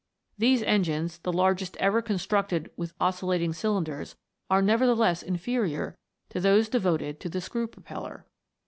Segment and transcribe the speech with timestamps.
[0.35, 4.15] These engines, the largest ever constructed with oscillating cylinders,
[4.49, 5.95] are nevertheless inferior
[6.29, 8.25] to those devoted to the screw propeller.